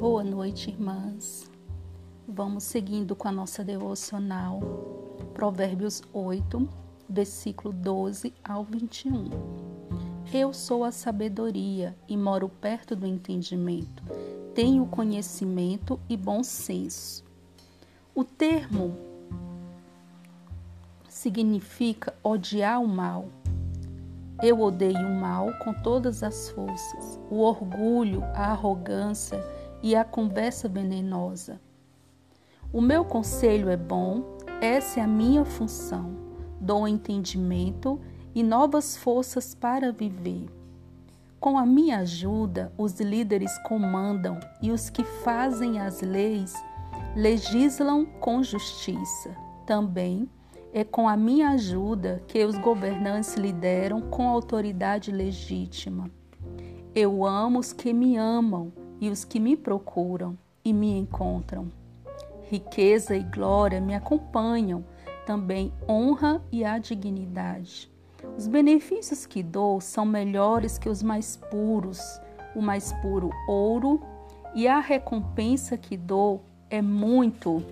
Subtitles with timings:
[0.00, 1.44] Boa noite, irmãs.
[2.26, 4.58] Vamos seguindo com a nossa devocional.
[5.34, 6.66] Provérbios 8,
[7.06, 9.28] versículo 12 ao 21.
[10.32, 14.02] Eu sou a sabedoria e moro perto do entendimento.
[14.54, 17.22] Tenho conhecimento e bom senso.
[18.14, 18.96] O termo
[21.10, 23.28] significa odiar o mal.
[24.42, 29.38] Eu odeio o mal com todas as forças, o orgulho, a arrogância
[29.82, 31.60] e a conversa venenosa.
[32.72, 36.16] O meu conselho é bom, essa é a minha função.
[36.60, 38.00] Dou entendimento
[38.34, 40.46] e novas forças para viver.
[41.40, 46.54] Com a minha ajuda, os líderes comandam e os que fazem as leis
[47.16, 49.34] legislam com justiça.
[49.66, 50.28] Também
[50.72, 56.10] é com a minha ajuda que os governantes lideram com autoridade legítima.
[56.94, 61.68] Eu amo os que me amam e os que me procuram e me encontram.
[62.50, 64.84] Riqueza e glória me acompanham,
[65.24, 67.90] também honra e a dignidade.
[68.36, 72.20] Os benefícios que dou são melhores que os mais puros,
[72.54, 74.00] o mais puro ouro,
[74.54, 77.62] e a recompensa que dou é muito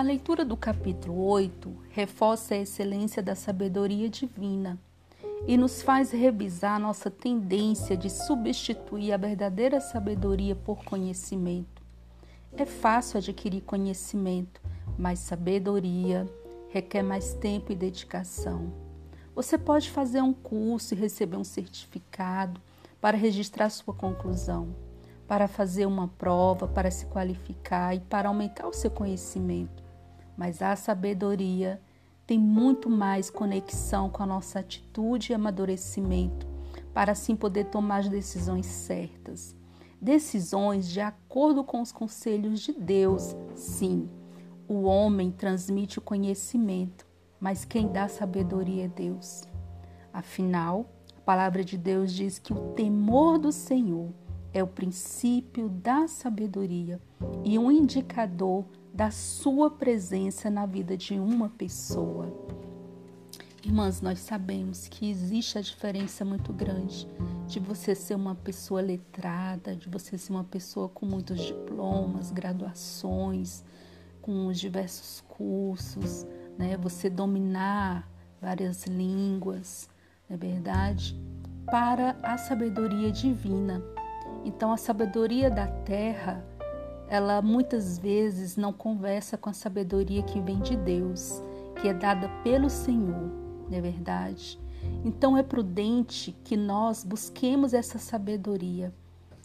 [0.00, 4.78] A leitura do capítulo 8 reforça a excelência da sabedoria divina
[5.46, 11.82] e nos faz revisar nossa tendência de substituir a verdadeira sabedoria por conhecimento.
[12.56, 14.62] É fácil adquirir conhecimento,
[14.96, 16.26] mas sabedoria
[16.70, 18.72] requer mais tempo e dedicação.
[19.34, 22.58] Você pode fazer um curso e receber um certificado
[23.02, 24.74] para registrar sua conclusão,
[25.28, 29.79] para fazer uma prova, para se qualificar e para aumentar o seu conhecimento
[30.40, 31.78] mas a sabedoria
[32.26, 36.46] tem muito mais conexão com a nossa atitude e amadurecimento,
[36.94, 39.54] para assim poder tomar as decisões certas.
[40.00, 44.08] Decisões de acordo com os conselhos de Deus, sim.
[44.66, 47.06] O homem transmite o conhecimento,
[47.38, 49.42] mas quem dá sabedoria é Deus.
[50.10, 50.86] Afinal,
[51.18, 54.08] a palavra de Deus diz que o temor do Senhor
[54.54, 56.98] é o princípio da sabedoria
[57.44, 62.32] e um indicador da sua presença na vida de uma pessoa.
[63.64, 67.06] Irmãs, nós sabemos que existe a diferença muito grande
[67.46, 73.62] de você ser uma pessoa letrada, de você ser uma pessoa com muitos diplomas, graduações,
[74.22, 76.26] com os diversos cursos,
[76.58, 76.76] né?
[76.78, 78.08] Você dominar
[78.40, 79.90] várias línguas,
[80.28, 81.20] não é verdade?
[81.66, 83.82] Para a sabedoria divina.
[84.44, 86.44] Então, a sabedoria da terra
[87.10, 91.42] ela muitas vezes não conversa com a sabedoria que vem de Deus,
[91.82, 93.32] que é dada pelo Senhor,
[93.68, 94.60] não é verdade?
[95.04, 98.94] Então é prudente que nós busquemos essa sabedoria.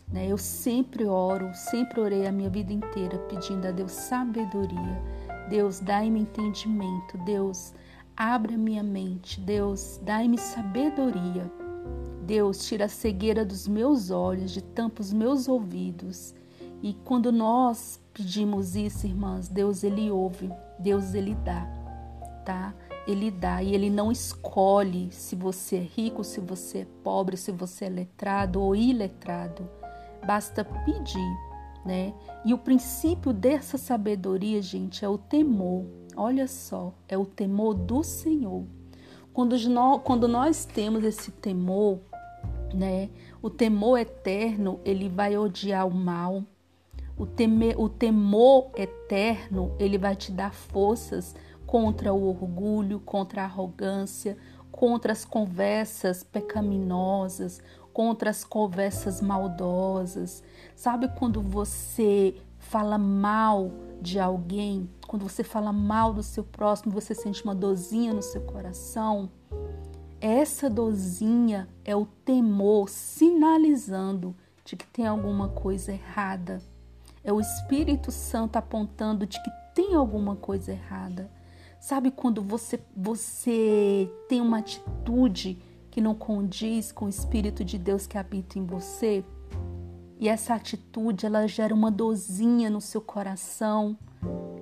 [0.07, 0.27] Né?
[0.27, 5.01] Eu sempre oro, sempre orei a minha vida inteira pedindo a Deus sabedoria.
[5.49, 7.17] Deus, dai-me entendimento.
[7.25, 7.73] Deus,
[8.15, 9.41] abre a minha mente.
[9.41, 11.51] Deus, dai-me sabedoria.
[12.21, 16.33] Deus, tira a cegueira dos meus olhos, de tampa os meus ouvidos
[16.81, 21.65] e quando nós pedimos isso, irmãs, Deus ele ouve, Deus ele dá,
[22.45, 22.73] tá?
[23.07, 27.51] Ele dá e ele não escolhe se você é rico, se você é pobre, se
[27.51, 29.67] você é letrado ou iletrado.
[30.25, 31.37] Basta pedir,
[31.85, 32.13] né?
[32.43, 35.85] E o princípio dessa sabedoria, gente, é o temor.
[36.15, 38.65] Olha só, é o temor do Senhor.
[39.33, 41.99] Quando nós, quando nós temos esse temor,
[42.73, 43.09] né?
[43.41, 46.43] O temor eterno, ele vai odiar o mal,
[47.17, 51.35] o, temer, o temor eterno, ele vai te dar forças
[51.65, 54.37] contra o orgulho, contra a arrogância,
[54.71, 57.61] contra as conversas pecaminosas,
[57.93, 60.43] contra as conversas maldosas.
[60.75, 67.15] Sabe quando você fala mal de alguém, quando você fala mal do seu próximo, você
[67.15, 69.31] sente uma dorzinha no seu coração?
[70.19, 74.35] Essa dorzinha é o temor sinalizando
[74.65, 76.59] de que tem alguma coisa errada
[77.25, 81.29] é o Espírito Santo apontando de que tem alguma coisa errada.
[81.79, 85.57] Sabe quando você você tem uma atitude
[85.89, 89.25] que não condiz com o Espírito de Deus que habita em você?
[90.19, 93.97] E essa atitude ela gera uma dozinha no seu coração.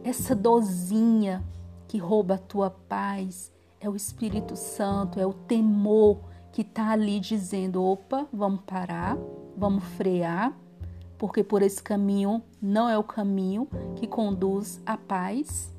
[0.03, 1.43] Essa dozinha
[1.87, 6.21] que rouba a tua paz é o Espírito Santo, é o temor
[6.51, 9.17] que está ali dizendo: opa, vamos parar,
[9.57, 10.57] vamos frear
[11.23, 13.65] porque por esse caminho não é o caminho
[13.95, 15.73] que conduz à paz.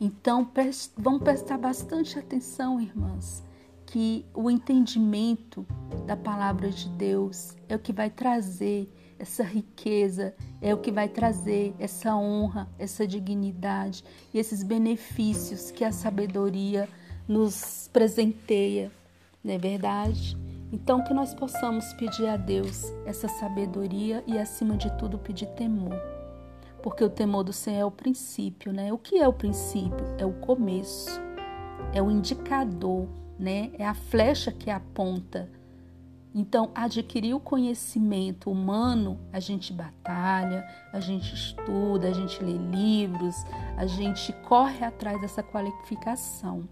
[0.00, 0.50] Então,
[0.96, 3.44] vamos prestar bastante atenção, irmãs,
[3.86, 5.64] que o entendimento
[6.04, 11.08] da palavra de Deus é o que vai trazer essa riqueza, é o que vai
[11.08, 14.02] trazer essa honra, essa dignidade
[14.34, 16.88] e esses benefícios que a sabedoria
[17.28, 18.90] nos presenteia,
[19.44, 20.41] não é verdade?
[20.72, 25.94] Então, que nós possamos pedir a Deus essa sabedoria e, acima de tudo, pedir temor.
[26.82, 28.90] Porque o temor do Senhor é o princípio, né?
[28.90, 30.06] O que é o princípio?
[30.16, 31.20] É o começo,
[31.92, 33.06] é o indicador,
[33.38, 33.70] né?
[33.78, 35.50] É a flecha que aponta.
[36.34, 43.36] Então, adquirir o conhecimento humano, a gente batalha, a gente estuda, a gente lê livros,
[43.76, 46.66] a gente corre atrás dessa qualificação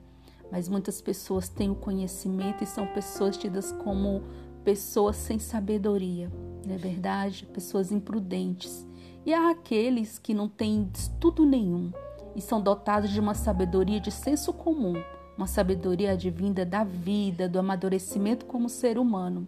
[0.51, 4.23] mas muitas pessoas têm o conhecimento e são pessoas tidas como
[4.65, 6.31] pessoas sem sabedoria,
[6.67, 7.47] não é verdade?
[7.47, 8.87] Pessoas imprudentes.
[9.25, 11.93] E há aqueles que não têm estudo nenhum
[12.35, 14.95] e são dotados de uma sabedoria de senso comum,
[15.37, 19.47] uma sabedoria advinda da vida, do amadurecimento como ser humano.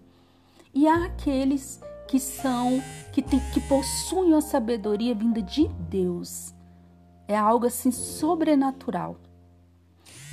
[0.74, 2.82] E há aqueles que são
[3.12, 6.54] que, tem, que possuem a sabedoria vinda de Deus.
[7.28, 9.16] É algo assim sobrenatural.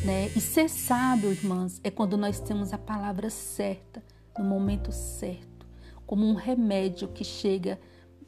[0.03, 0.27] Né?
[0.35, 4.01] E ser sábio, irmãs, é quando nós temos a palavra certa,
[4.37, 5.67] no momento certo,
[6.05, 7.79] como um remédio que chega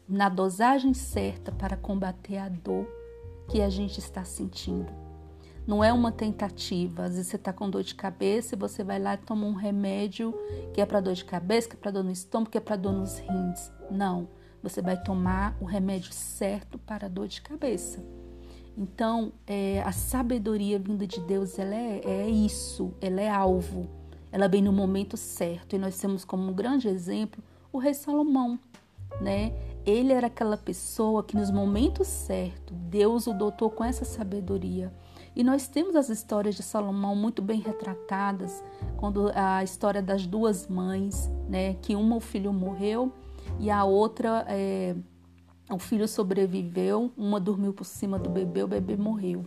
[0.07, 2.85] na dosagem certa para combater a dor
[3.47, 4.91] que a gente está sentindo.
[5.65, 7.03] Não é uma tentativa.
[7.03, 9.53] Às vezes você está com dor de cabeça e você vai lá e toma um
[9.53, 10.33] remédio
[10.73, 12.75] que é para dor de cabeça, que é para dor no estômago, que é para
[12.75, 13.71] dor nos rins.
[13.89, 14.27] Não.
[14.61, 18.03] Você vai tomar o remédio certo para a dor de cabeça.
[18.77, 23.89] Então, é, a sabedoria vinda de Deus, ela é, é isso, ela é alvo,
[24.31, 25.75] ela vem no momento certo.
[25.75, 28.59] E nós temos como um grande exemplo o rei Salomão,
[29.19, 29.53] né?
[29.85, 34.93] Ele era aquela pessoa que nos momentos certos Deus o dotou com essa sabedoria.
[35.35, 38.61] E nós temos as histórias de Salomão muito bem retratadas,
[38.97, 41.75] quando a história das duas mães, né?
[41.75, 43.11] Que uma o filho morreu
[43.59, 44.95] e a outra é,
[45.73, 49.45] o filho sobreviveu, uma dormiu por cima do bebê, o bebê morreu.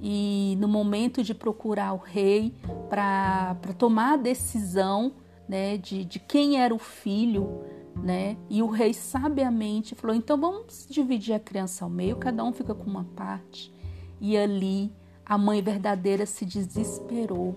[0.00, 2.54] E no momento de procurar o rei
[2.88, 5.12] para tomar a decisão
[5.48, 7.62] né, de, de quem era o filho,
[7.96, 12.52] né, e o rei sabiamente falou: então vamos dividir a criança ao meio, cada um
[12.52, 13.72] fica com uma parte.
[14.20, 14.92] E ali
[15.24, 17.56] a mãe verdadeira se desesperou.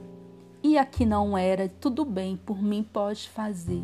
[0.63, 3.83] E aqui não era, tudo bem, por mim pode fazer.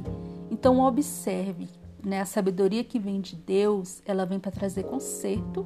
[0.51, 1.68] Então observe
[2.03, 2.21] né?
[2.21, 5.65] A sabedoria que vem de Deus, ela vem para trazer conserto,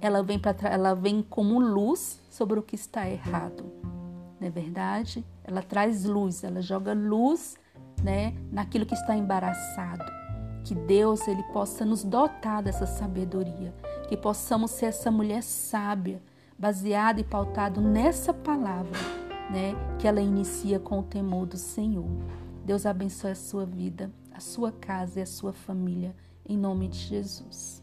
[0.00, 3.64] ela vem para ela vem como luz sobre o que está errado.
[4.40, 5.24] Não é verdade?
[5.42, 7.56] Ela traz luz, ela joga luz,
[8.02, 10.04] né, naquilo que está embaraçado.
[10.64, 13.74] Que Deus ele possa nos dotar dessa sabedoria,
[14.08, 16.20] que possamos ser essa mulher sábia,
[16.58, 18.98] baseada e pautado nessa palavra,
[19.50, 22.08] né, que ela inicia com o temor do Senhor.
[22.64, 26.98] Deus abençoe a sua vida a sua casa e a sua família, em nome de
[26.98, 27.82] Jesus.